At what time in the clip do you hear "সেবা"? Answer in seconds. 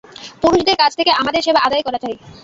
1.41-1.59